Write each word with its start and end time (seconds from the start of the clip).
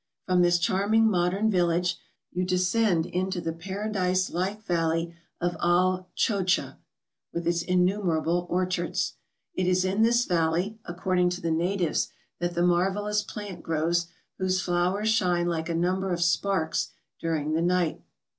From 0.25 0.41
this 0.41 0.57
charming 0.57 1.07
modern 1.11 1.51
village, 1.51 1.99
you 2.31 2.43
descend 2.43 3.05
into 3.05 3.39
the 3.39 3.53
paradise 3.53 4.31
like 4.31 4.63
valley 4.63 5.13
of 5.39 5.55
Al 5.61 6.09
Chodcha, 6.17 6.79
with 7.31 7.45
its 7.45 7.61
innumerable 7.61 8.47
orchards. 8.49 9.13
It 9.53 9.67
is 9.67 9.85
in 9.85 10.01
this 10.01 10.25
valley, 10.25 10.79
according 10.85 11.29
to 11.29 11.41
the 11.41 11.51
natives, 11.51 12.09
that 12.39 12.55
the 12.55 12.63
marvellous 12.65 13.21
plant 13.21 13.57
190 13.67 13.69
MOUNTAIN 13.69 13.89
ADVENTURES. 13.89 14.11
grows 14.37 14.39
whose 14.39 14.61
flowers 14.63 15.09
shine 15.09 15.45
like 15.47 15.69
a 15.69 15.75
number 15.75 16.11
of 16.11 16.23
sparks 16.23 16.93
during 17.19 17.53
the 17.53 17.61
night. 17.61 18.01